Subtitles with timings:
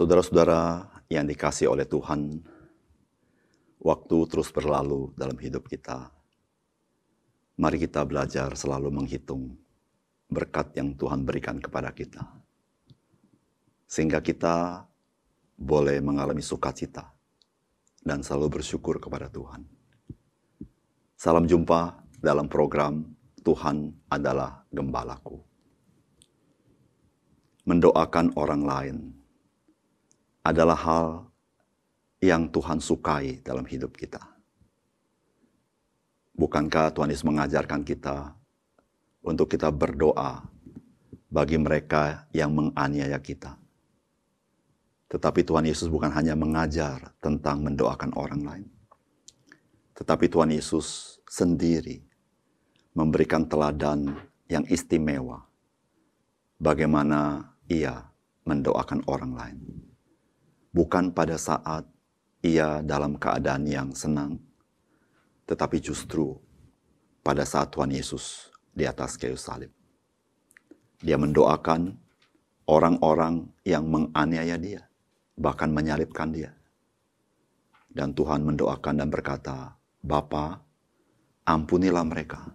[0.00, 2.40] Saudara-saudara yang dikasih oleh Tuhan,
[3.84, 6.08] waktu terus berlalu dalam hidup kita.
[7.60, 9.60] Mari kita belajar selalu menghitung
[10.24, 12.24] berkat yang Tuhan berikan kepada kita.
[13.84, 14.88] Sehingga kita
[15.60, 17.04] boleh mengalami sukacita
[18.00, 19.68] dan selalu bersyukur kepada Tuhan.
[21.12, 23.04] Salam jumpa dalam program
[23.44, 25.44] Tuhan adalah Gembalaku.
[27.68, 29.19] Mendoakan orang lain
[30.40, 31.06] adalah hal
[32.20, 34.20] yang Tuhan sukai dalam hidup kita.
[36.36, 38.32] Bukankah Tuhan Yesus mengajarkan kita
[39.20, 40.44] untuk kita berdoa
[41.28, 43.60] bagi mereka yang menganiaya kita?
[45.10, 48.68] Tetapi Tuhan Yesus bukan hanya mengajar tentang mendoakan orang lain.
[49.92, 52.00] Tetapi Tuhan Yesus sendiri
[52.96, 54.16] memberikan teladan
[54.48, 55.44] yang istimewa
[56.56, 58.08] bagaimana ia
[58.48, 59.89] mendoakan orang lain
[60.70, 61.86] bukan pada saat
[62.40, 64.40] ia dalam keadaan yang senang,
[65.44, 66.38] tetapi justru
[67.20, 69.68] pada saat Tuhan Yesus di atas kayu salib.
[71.00, 71.96] Dia mendoakan
[72.68, 74.82] orang-orang yang menganiaya dia,
[75.36, 76.52] bahkan menyalibkan dia.
[77.90, 80.62] Dan Tuhan mendoakan dan berkata, Bapa,
[81.42, 82.46] ampunilah mereka,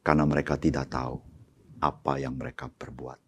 [0.00, 1.20] karena mereka tidak tahu
[1.84, 3.20] apa yang mereka perbuat.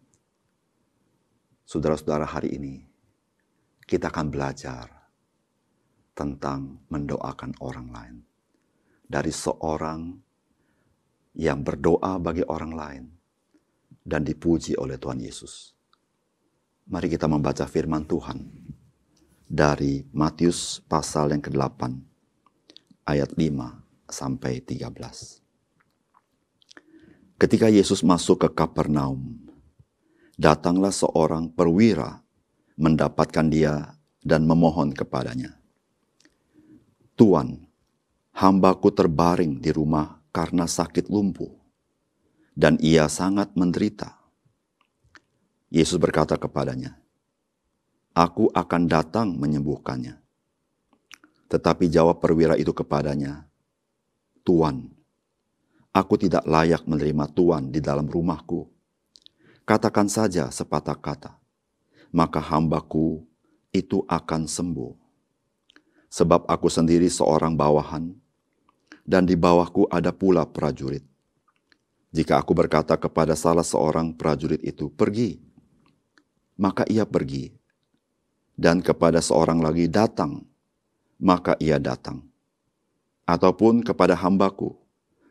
[1.69, 2.88] Saudara-saudara hari ini,
[3.89, 4.85] kita akan belajar
[6.13, 8.21] tentang mendoakan orang lain.
[9.09, 10.13] Dari seorang
[11.33, 13.09] yang berdoa bagi orang lain
[14.05, 15.73] dan dipuji oleh Tuhan Yesus.
[16.85, 18.45] Mari kita membaca firman Tuhan
[19.49, 21.81] dari Matius pasal yang ke-8
[23.09, 23.41] ayat 5
[24.05, 24.93] sampai 13.
[27.41, 29.41] Ketika Yesus masuk ke Kapernaum,
[30.37, 32.21] datanglah seorang perwira
[32.79, 35.59] mendapatkan dia dan memohon kepadanya.
[37.19, 37.67] Tuan,
[38.31, 41.51] hambaku terbaring di rumah karena sakit lumpuh,
[42.55, 44.15] dan ia sangat menderita.
[45.67, 46.95] Yesus berkata kepadanya,
[48.15, 50.15] Aku akan datang menyembuhkannya.
[51.51, 53.43] Tetapi jawab perwira itu kepadanya,
[54.47, 54.87] Tuan,
[55.91, 58.65] aku tidak layak menerima Tuan di dalam rumahku.
[59.67, 61.37] Katakan saja sepatah kata,
[62.09, 63.21] maka hambaku
[63.69, 64.93] itu akan sembuh.
[66.09, 68.09] Sebab aku sendiri seorang bawahan,
[69.05, 71.05] dan di bawahku ada pula prajurit.
[72.09, 75.37] Jika aku berkata kepada salah seorang prajurit itu, pergi,
[76.57, 77.53] maka ia pergi.
[78.59, 80.43] Dan kepada seorang lagi datang,
[81.21, 82.25] maka ia datang.
[83.29, 84.73] Ataupun kepada hambaku,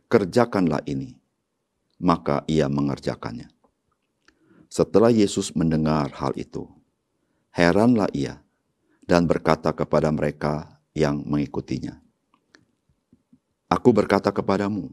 [0.06, 1.19] kerjakanlah ini,
[1.99, 3.57] maka ia mengerjakannya.
[4.68, 6.68] Setelah Yesus mendengar hal itu,
[7.56, 8.44] heranlah ia
[9.08, 11.96] dan berkata kepada mereka yang mengikutinya,
[13.72, 14.92] Aku berkata kepadamu,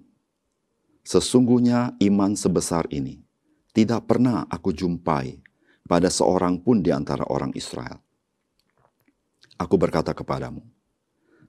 [1.04, 3.20] sesungguhnya iman sebesar ini
[3.76, 5.44] tidak pernah aku jumpai
[5.84, 8.00] pada seorang pun di antara orang Israel.
[9.60, 10.64] Aku berkata kepadamu,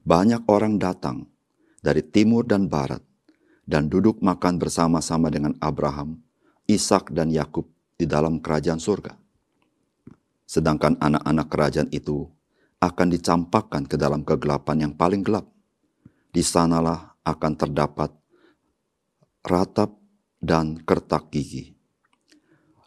[0.02, 1.30] banyak orang datang
[1.78, 3.02] dari timur dan barat
[3.66, 6.18] dan duduk makan bersama-sama dengan Abraham,
[6.66, 9.16] Ishak dan Yakub di dalam kerajaan surga.
[10.46, 12.28] Sedangkan anak-anak kerajaan itu
[12.78, 15.48] akan dicampakkan ke dalam kegelapan yang paling gelap.
[16.30, 18.12] Di sanalah akan terdapat
[19.42, 19.96] ratap
[20.38, 21.72] dan kertak gigi.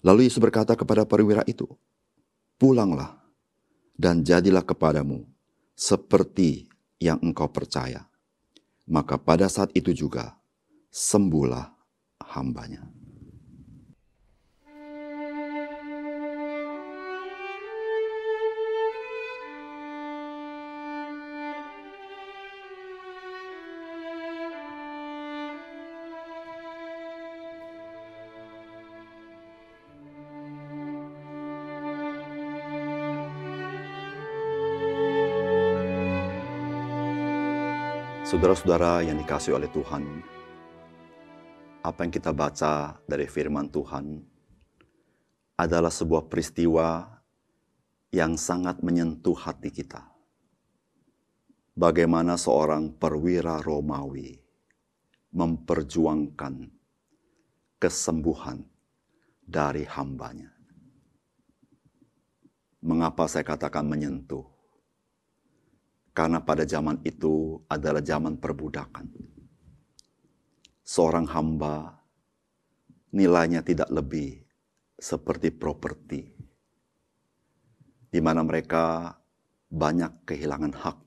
[0.06, 1.68] Lalu Yesus berkata kepada perwira itu,
[2.60, 3.20] Pulanglah
[3.96, 5.24] dan jadilah kepadamu
[5.76, 6.68] seperti
[7.00, 8.04] yang engkau percaya.
[8.88, 10.36] Maka pada saat itu juga
[10.92, 11.72] sembuhlah
[12.36, 12.99] hambanya.
[38.30, 40.06] Saudara-saudara yang dikasih oleh Tuhan,
[41.82, 44.22] apa yang kita baca dari firman Tuhan
[45.58, 47.10] adalah sebuah peristiwa
[48.14, 50.06] yang sangat menyentuh hati kita.
[51.74, 54.38] Bagaimana seorang perwira Romawi
[55.34, 56.70] memperjuangkan
[57.82, 58.62] kesembuhan
[59.42, 60.54] dari hambanya.
[62.86, 64.59] Mengapa saya katakan menyentuh?
[66.20, 69.08] Karena pada zaman itu adalah zaman perbudakan.
[70.84, 71.96] Seorang hamba
[73.16, 74.44] nilainya tidak lebih
[75.00, 76.28] seperti properti,
[78.12, 79.16] di mana mereka
[79.72, 80.98] banyak kehilangan hak,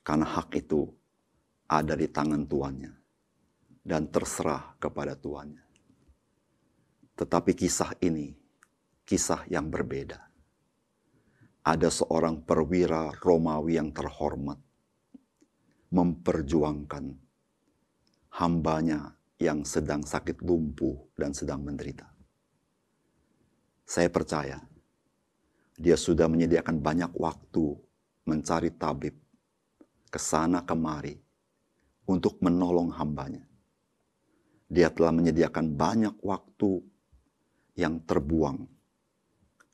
[0.00, 0.88] karena hak itu
[1.68, 2.96] ada di tangan tuannya
[3.84, 5.68] dan terserah kepada tuannya.
[7.12, 8.32] Tetapi kisah ini
[9.04, 10.31] kisah yang berbeda
[11.62, 14.58] ada seorang perwira Romawi yang terhormat
[15.94, 17.14] memperjuangkan
[18.42, 22.10] hambanya yang sedang sakit lumpuh dan sedang menderita.
[23.86, 24.58] Saya percaya
[25.78, 27.78] dia sudah menyediakan banyak waktu
[28.26, 29.14] mencari tabib
[30.10, 31.14] ke sana kemari
[32.08, 33.44] untuk menolong hambanya.
[34.72, 36.80] Dia telah menyediakan banyak waktu
[37.76, 38.64] yang terbuang.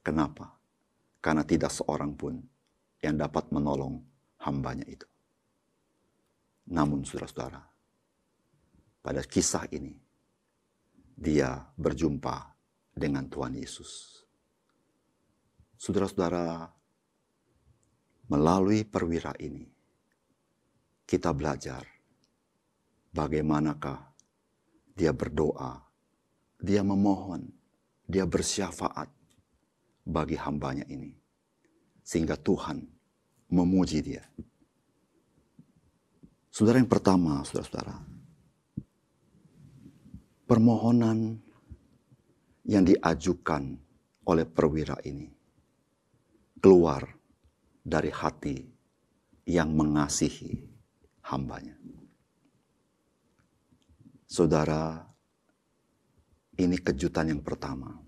[0.03, 0.58] Kenapa?
[1.29, 2.41] Karena tidak seorang pun
[3.05, 4.01] yang dapat menolong
[4.41, 5.05] hambanya itu.
[6.73, 7.61] Namun saudara-saudara,
[9.05, 9.93] pada kisah ini,
[11.13, 12.49] dia berjumpa
[12.97, 14.25] dengan Tuhan Yesus.
[15.77, 16.65] Saudara-saudara,
[18.33, 19.69] melalui perwira ini,
[21.05, 21.85] kita belajar
[23.13, 24.17] bagaimanakah
[24.97, 25.77] dia berdoa,
[26.57, 27.53] dia memohon,
[28.09, 29.18] dia bersyafaat,
[30.09, 31.13] bagi hambanya ini.
[32.01, 32.81] Sehingga Tuhan
[33.53, 34.25] memuji dia.
[36.49, 38.01] Saudara yang pertama, saudara-saudara.
[40.49, 41.37] Permohonan
[42.65, 43.77] yang diajukan
[44.25, 45.29] oleh perwira ini
[46.57, 47.05] keluar
[47.85, 48.57] dari hati
[49.45, 50.57] yang mengasihi
[51.29, 51.77] hambanya.
[54.25, 55.05] Saudara,
[56.57, 58.08] ini kejutan yang pertama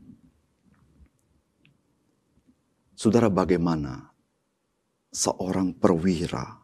[3.00, 4.12] Saudara bagaimana
[5.08, 6.60] seorang perwira,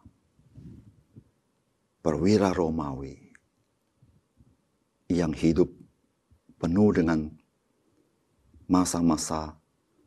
[2.04, 3.16] perwira Romawi
[5.08, 5.72] yang hidup
[6.60, 7.32] penuh dengan
[8.68, 9.56] masa-masa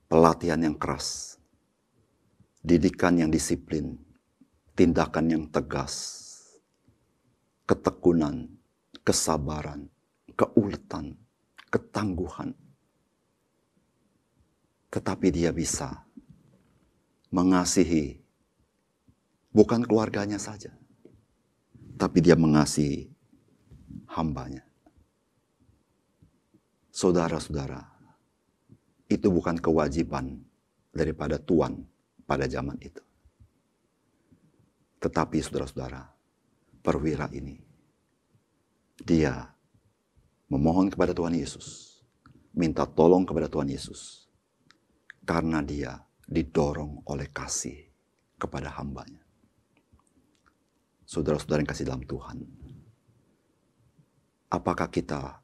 [0.06, 1.42] pelatihan yang keras,
[2.62, 3.98] didikan yang disiplin,
[4.78, 5.98] tindakan yang tegas,
[7.66, 8.54] ketekunan,
[9.02, 9.90] kesabaran,
[10.38, 11.18] keuletan,
[11.74, 12.54] ketangguhan.
[14.94, 16.06] Tetapi dia bisa
[17.30, 18.18] mengasihi
[19.54, 20.74] bukan keluarganya saja,
[21.98, 23.10] tapi dia mengasihi
[24.10, 24.66] hambanya.
[26.90, 27.86] Saudara-saudara,
[29.08, 30.42] itu bukan kewajiban
[30.92, 31.86] daripada Tuhan
[32.28, 33.02] pada zaman itu.
[35.00, 36.12] Tetapi saudara-saudara,
[36.84, 37.56] perwira ini,
[39.00, 39.48] dia
[40.52, 42.00] memohon kepada Tuhan Yesus,
[42.52, 44.28] minta tolong kepada Tuhan Yesus,
[45.24, 47.90] karena dia didorong oleh kasih
[48.38, 49.26] kepada hambanya.
[51.10, 52.46] Saudara-saudara yang kasih dalam Tuhan,
[54.54, 55.42] apakah kita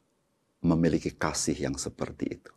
[0.61, 2.53] memiliki kasih yang seperti itu?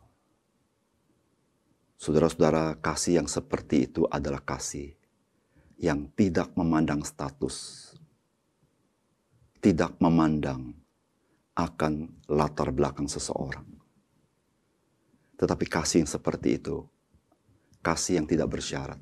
[1.97, 4.93] Saudara-saudara, kasih yang seperti itu adalah kasih
[5.81, 7.89] yang tidak memandang status,
[9.57, 10.77] tidak memandang
[11.57, 13.67] akan latar belakang seseorang.
[15.35, 16.85] Tetapi kasih yang seperti itu
[17.79, 18.99] kasih yang tidak bersyarat.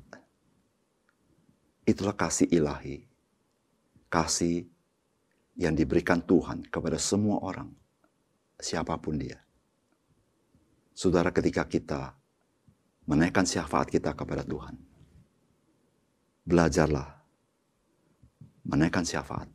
[1.88, 3.06] Itulah kasih ilahi.
[4.08, 4.64] Kasih
[5.58, 7.68] yang diberikan Tuhan kepada semua orang,
[8.56, 9.36] siapa pun dia.
[10.96, 12.16] Saudara, ketika kita
[13.04, 14.80] menaikkan syafaat kita kepada Tuhan,
[16.48, 17.20] belajarlah
[18.64, 19.48] menaikkan syafaat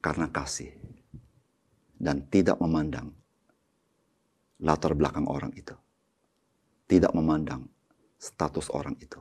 [0.00, 0.72] karena kasih
[2.00, 3.12] dan tidak memandang
[4.62, 5.76] latar belakang orang itu.
[6.86, 7.66] Tidak memandang
[8.16, 9.20] status orang itu,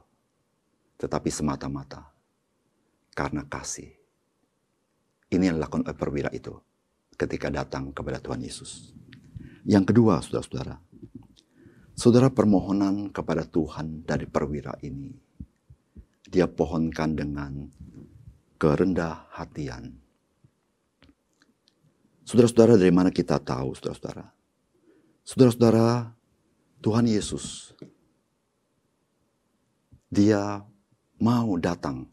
[0.99, 2.15] tetapi semata-mata
[3.15, 3.91] karena kasih.
[5.31, 6.55] Ini yang dilakukan oleh perwira itu
[7.15, 8.91] ketika datang kepada Tuhan Yesus.
[9.65, 10.77] Yang kedua, saudara-saudara,
[11.97, 15.09] saudara permohonan kepada Tuhan dari perwira ini,
[16.29, 17.65] dia pohonkan dengan
[18.61, 19.97] kerendah hatian.
[22.25, 24.25] Saudara-saudara, dari mana kita tahu, saudara-saudara?
[25.25, 26.13] Saudara-saudara,
[26.85, 27.73] Tuhan Yesus
[30.09, 30.61] dia
[31.21, 32.05] mau datang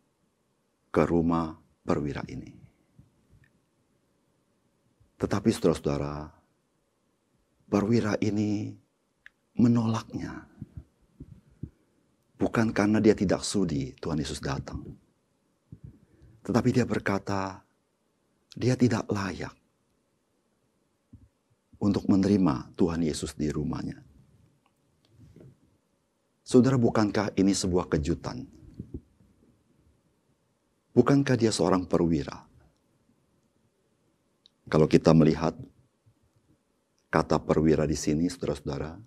[0.93, 2.53] ke rumah perwira ini.
[5.19, 6.31] Tetapi saudara-saudara,
[7.71, 8.75] perwira ini
[9.57, 10.51] menolaknya.
[12.37, 14.83] Bukan karena dia tidak sudi Tuhan Yesus datang.
[16.43, 17.63] Tetapi dia berkata,
[18.59, 19.55] dia tidak layak
[21.79, 24.12] untuk menerima Tuhan Yesus di rumahnya.
[26.53, 28.45] Saudara, bukankah ini sebuah kejutan?
[30.93, 32.45] Bukankah dia seorang perwira?
[34.69, 35.57] Kalau kita melihat
[37.09, 39.01] kata perwira di sini, saudara-saudara,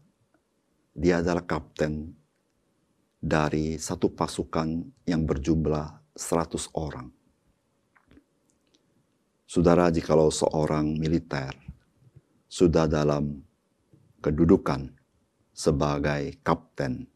[0.98, 2.18] dia adalah kapten
[3.22, 7.14] dari satu pasukan yang berjumlah 100 orang.
[9.46, 11.54] Saudara, jikalau seorang militer
[12.50, 13.38] sudah dalam
[14.18, 14.90] kedudukan
[15.54, 17.14] sebagai kapten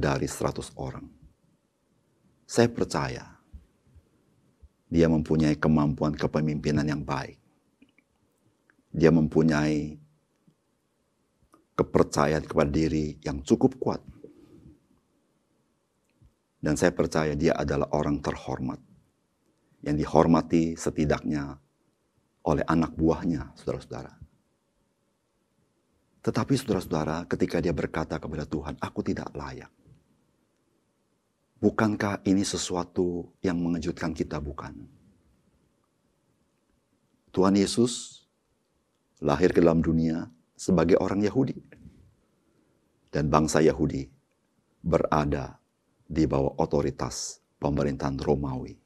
[0.00, 1.04] dari 100 orang.
[2.48, 3.24] Saya percaya
[4.90, 7.38] dia mempunyai kemampuan kepemimpinan yang baik.
[8.90, 9.94] Dia mempunyai
[11.78, 14.02] kepercayaan kepada diri yang cukup kuat
[16.60, 18.76] dan saya percaya dia adalah orang terhormat.
[19.80, 21.56] Yang dihormati setidaknya
[22.44, 24.12] oleh anak buahnya, saudara-saudara.
[26.20, 29.72] Tetapi saudara-saudara, ketika dia berkata kepada Tuhan, aku tidak layak.
[31.60, 34.80] Bukankah ini sesuatu yang mengejutkan kita, bukan?
[37.36, 38.24] Tuhan Yesus
[39.20, 40.24] lahir ke dalam dunia
[40.56, 41.60] sebagai orang Yahudi.
[43.12, 44.08] Dan bangsa Yahudi
[44.80, 45.60] berada
[46.08, 48.80] di bawah otoritas pemerintahan Romawi.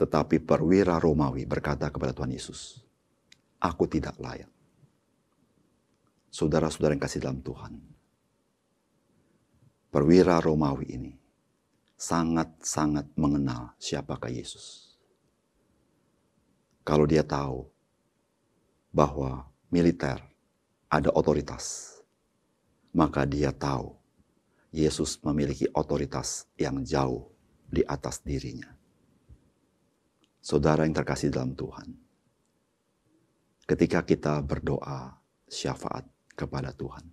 [0.00, 2.80] Tetapi perwira Romawi berkata kepada Tuhan Yesus,
[3.60, 4.48] Aku tidak layak.
[6.32, 7.78] Saudara-saudara yang kasih dalam Tuhan.
[9.92, 11.23] Perwira Romawi ini
[11.94, 14.96] sangat-sangat mengenal siapakah Yesus.
[16.84, 17.64] Kalau dia tahu
[18.92, 20.20] bahwa militer
[20.92, 21.96] ada otoritas,
[22.94, 23.96] maka dia tahu
[24.74, 27.30] Yesus memiliki otoritas yang jauh
[27.70, 28.70] di atas dirinya.
[30.44, 31.88] Saudara yang terkasih dalam Tuhan,
[33.64, 35.16] ketika kita berdoa
[35.48, 36.04] syafaat
[36.36, 37.06] kepada Tuhan,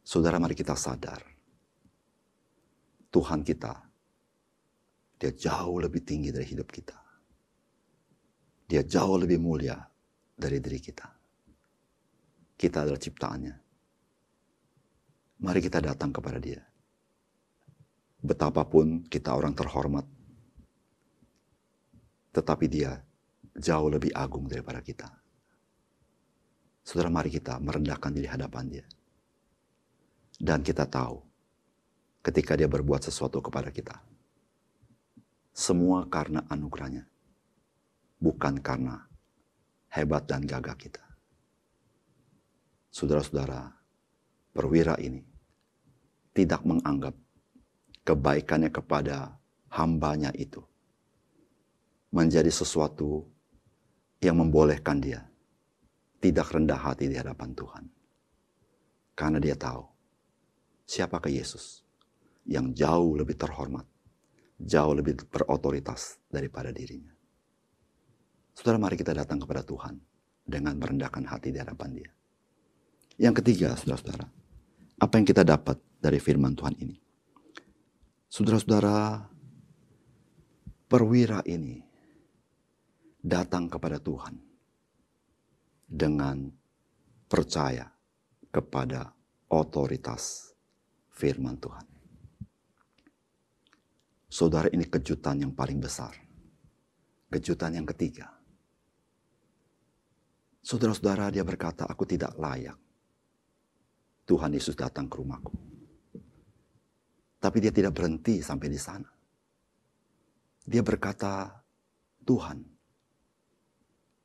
[0.00, 1.31] saudara mari kita sadar,
[3.12, 3.72] Tuhan kita,
[5.20, 6.96] dia jauh lebih tinggi dari hidup kita.
[8.66, 9.76] Dia jauh lebih mulia
[10.32, 11.06] dari diri kita.
[12.56, 13.62] Kita adalah ciptaannya
[15.42, 16.62] Mari kita datang kepada Dia.
[18.22, 20.06] Betapapun kita orang terhormat,
[22.30, 22.94] tetapi Dia
[23.58, 25.10] jauh lebih agung daripada kita.
[26.86, 28.86] Saudara, mari kita merendahkan diri hadapan Dia.
[30.38, 31.18] Dan kita tahu,
[32.22, 33.98] ketika Dia berbuat sesuatu kepada kita,
[35.52, 37.04] semua karena anugerahnya,
[38.22, 39.04] bukan karena
[39.92, 41.04] hebat dan gagah kita.
[42.88, 43.72] Saudara-saudara,
[44.54, 45.20] perwira ini
[46.32, 47.12] tidak menganggap
[48.06, 49.36] kebaikannya kepada
[49.72, 50.64] hambanya itu
[52.12, 53.24] menjadi sesuatu
[54.20, 55.24] yang membolehkan dia
[56.22, 57.84] tidak rendah hati di hadapan Tuhan.
[59.12, 59.84] Karena dia tahu
[60.86, 61.81] siapakah Yesus
[62.46, 63.86] yang jauh lebih terhormat,
[64.58, 67.14] jauh lebih berotoritas daripada dirinya.
[68.52, 69.96] Saudara, mari kita datang kepada Tuhan
[70.44, 72.10] dengan merendahkan hati di hadapan dia.
[73.16, 74.26] Yang ketiga, saudara-saudara,
[74.98, 76.96] apa yang kita dapat dari firman Tuhan ini.
[78.26, 79.28] Saudara-saudara,
[80.88, 81.80] perwira ini
[83.22, 84.34] datang kepada Tuhan
[85.86, 86.50] dengan
[87.30, 87.86] percaya
[88.52, 89.12] kepada
[89.48, 90.52] otoritas
[91.12, 91.91] firman Tuhan.
[94.32, 96.16] Saudara, ini kejutan yang paling besar.
[97.28, 98.32] Kejutan yang ketiga.
[100.64, 102.80] Saudara-saudara, dia berkata, "Aku tidak layak."
[104.24, 105.52] Tuhan Yesus datang ke rumahku.
[107.36, 109.10] Tapi dia tidak berhenti sampai di sana.
[110.64, 111.52] Dia berkata,
[112.24, 112.62] Tuhan,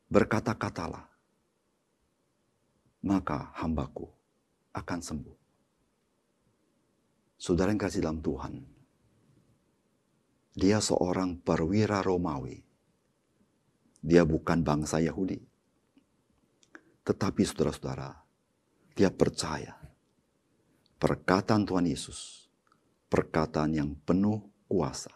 [0.08, 1.04] berkata-katalah,
[3.04, 4.08] maka hambaku
[4.72, 5.38] akan sembuh.
[7.42, 8.77] Saudara yang kasih dalam Tuhan,
[10.58, 12.58] dia seorang perwira Romawi.
[14.02, 15.38] Dia bukan bangsa Yahudi.
[17.06, 18.10] Tetapi saudara-saudara,
[18.98, 19.78] dia percaya
[20.98, 22.48] perkataan Tuhan Yesus
[23.08, 25.12] perkataan yang penuh kuasa.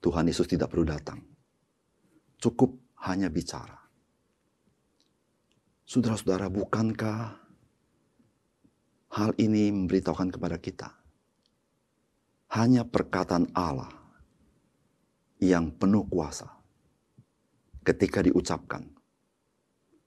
[0.00, 1.20] Tuhan Yesus tidak perlu datang.
[2.40, 2.72] Cukup
[3.04, 3.76] hanya bicara.
[5.84, 7.36] Saudara-saudara, bukankah
[9.12, 10.88] hal ini memberitahukan kepada kita?
[12.50, 13.90] Hanya perkataan Allah
[15.38, 16.50] yang penuh kuasa.
[17.80, 18.84] Ketika diucapkan,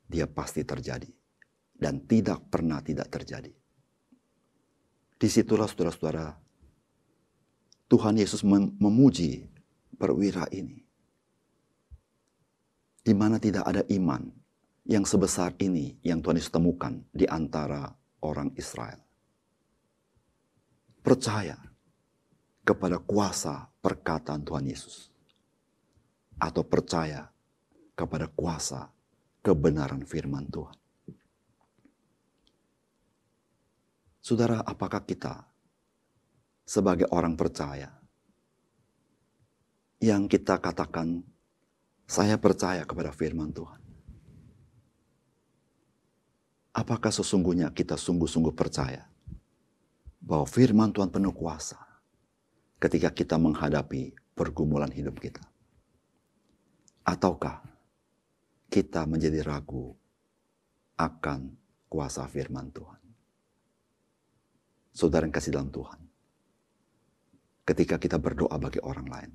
[0.06, 1.10] dia pasti terjadi.
[1.74, 3.52] Dan tidak pernah tidak terjadi.
[5.20, 6.32] Di situlah saudara-saudara,
[7.92, 9.52] Tuhan Yesus memuji
[10.00, 10.80] perwira ini.
[13.04, 14.32] Di mana tidak ada iman
[14.88, 17.92] yang sebesar ini yang Tuhan Yesus temukan di antara
[18.24, 19.04] orang Israel.
[21.04, 21.60] Percaya
[22.64, 25.12] kepada kuasa perkataan Tuhan Yesus.
[26.40, 27.30] Atau percaya
[27.94, 28.90] kepada kuasa
[29.44, 30.76] kebenaran firman Tuhan.
[34.24, 35.44] Saudara, apakah kita
[36.64, 37.92] sebagai orang percaya
[40.00, 41.20] yang kita katakan,
[42.08, 43.80] saya percaya kepada firman Tuhan.
[46.72, 49.06] Apakah sesungguhnya kita sungguh-sungguh percaya
[50.24, 51.83] bahwa firman Tuhan penuh kuasa
[52.84, 55.40] ketika kita menghadapi pergumulan hidup kita?
[57.08, 57.64] Ataukah
[58.68, 59.96] kita menjadi ragu
[61.00, 61.56] akan
[61.88, 63.04] kuasa firman Tuhan?
[64.94, 66.00] saudara yang kasih dalam Tuhan.
[67.66, 69.32] Ketika kita berdoa bagi orang lain.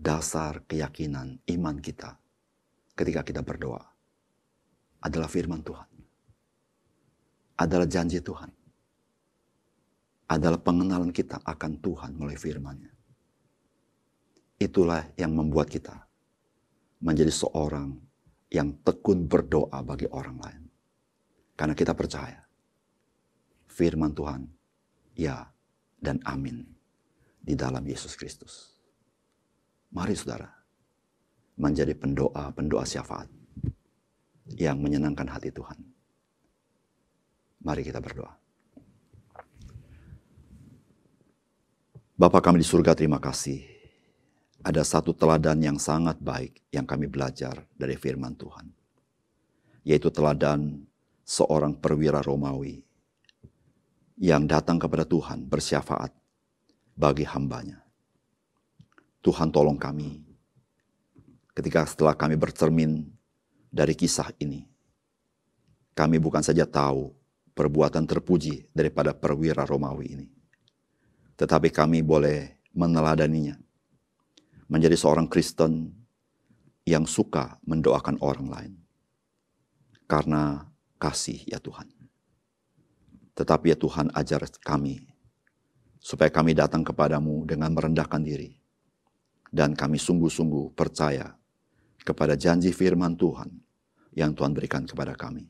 [0.00, 2.16] Dasar keyakinan iman kita
[2.96, 3.84] ketika kita berdoa
[5.04, 5.88] adalah firman Tuhan.
[7.60, 8.48] Adalah janji Tuhan.
[10.30, 12.92] Adalah pengenalan kita akan Tuhan melalui firman-Nya.
[14.62, 16.06] Itulah yang membuat kita
[17.02, 17.98] menjadi seorang
[18.52, 20.62] yang tekun berdoa bagi orang lain.
[21.58, 22.40] Karena kita percaya
[23.66, 24.46] firman Tuhan,
[25.18, 25.50] ya
[26.00, 26.64] dan amin
[27.40, 28.78] di dalam Yesus Kristus.
[29.90, 30.48] Mari saudara,
[31.60, 33.28] menjadi pendoa-pendoa syafaat
[34.56, 35.76] yang menyenangkan hati Tuhan.
[37.60, 38.39] Mari kita berdoa.
[42.20, 43.64] Bapa kami di surga terima kasih.
[44.60, 48.68] Ada satu teladan yang sangat baik yang kami belajar dari firman Tuhan.
[49.88, 50.84] Yaitu teladan
[51.24, 52.84] seorang perwira Romawi
[54.20, 56.12] yang datang kepada Tuhan bersyafaat
[56.92, 57.80] bagi hambanya.
[59.24, 60.20] Tuhan tolong kami
[61.56, 63.08] ketika setelah kami bercermin
[63.72, 64.68] dari kisah ini.
[65.96, 67.16] Kami bukan saja tahu
[67.56, 70.39] perbuatan terpuji daripada perwira Romawi ini.
[71.40, 73.56] Tetapi kami boleh meneladaninya.
[74.68, 75.88] Menjadi seorang Kristen
[76.84, 78.72] yang suka mendoakan orang lain.
[80.04, 80.68] Karena
[81.00, 81.88] kasih ya Tuhan.
[83.32, 85.00] Tetapi ya Tuhan ajar kami,
[85.96, 88.60] supaya kami datang kepadamu dengan merendahkan diri.
[89.48, 91.34] Dan kami sungguh-sungguh percaya
[92.04, 93.48] kepada janji firman Tuhan
[94.14, 95.48] yang Tuhan berikan kepada kami.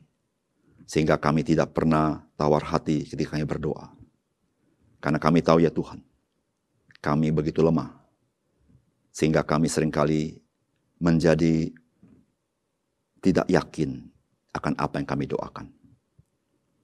[0.87, 4.00] Sehingga kami tidak pernah tawar hati ketika kami berdoa.
[5.01, 5.99] Karena kami tahu ya Tuhan,
[7.01, 7.89] kami begitu lemah.
[9.11, 10.39] Sehingga kami sering kali
[11.01, 11.73] menjadi
[13.19, 14.07] tidak yakin
[14.53, 15.67] akan apa yang kami doakan.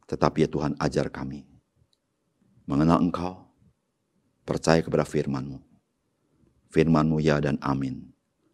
[0.10, 1.46] Tetapi ya Tuhan ajar kami
[2.68, 3.48] mengenal Engkau,
[4.44, 5.64] percaya kepada firman-Mu.
[6.68, 8.04] Firman-Mu ya dan amin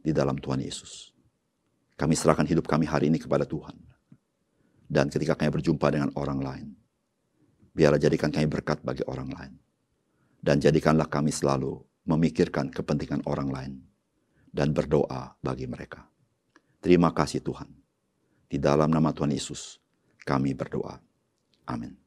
[0.06, 1.10] di dalam Tuhan Yesus.
[1.98, 3.74] Kami serahkan hidup kami hari ini kepada Tuhan.
[4.86, 6.68] Dan ketika kami berjumpa dengan orang lain,
[7.74, 9.54] biarlah jadikan kami berkat bagi orang lain.
[10.44, 13.74] Dan jadikanlah kami selalu memikirkan kepentingan orang lain
[14.52, 16.04] dan berdoa bagi mereka.
[16.84, 17.72] Terima kasih Tuhan.
[18.52, 19.80] Di dalam nama Tuhan Yesus,
[20.28, 21.00] kami berdoa.
[21.66, 22.03] Amin.